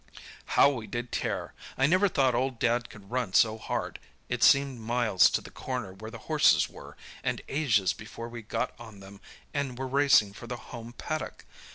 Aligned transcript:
"How 0.57 0.67
we 0.71 0.87
did 0.87 1.11
tear! 1.11 1.53
I 1.77 1.85
never 1.85 2.07
thought 2.07 2.33
old 2.33 2.57
Dad 2.57 2.89
could 2.89 3.11
run 3.11 3.33
so 3.33 3.59
hard! 3.59 3.99
It 4.29 4.41
seemed 4.43 4.79
miles 4.79 5.29
to 5.29 5.41
the 5.41 5.51
corner 5.51 5.93
where 5.93 6.09
the 6.09 6.17
horses 6.25 6.67
were, 6.67 6.97
and 7.23 7.39
ages 7.47 7.93
before 7.93 8.27
we 8.27 8.41
got 8.41 8.73
on 8.79 8.99
them 9.01 9.21
and 9.53 9.77
were 9.77 9.85
racing 9.87 10.33
for 10.33 10.47
the 10.47 10.57
home 10.57 10.93
paddock. 10.93 11.45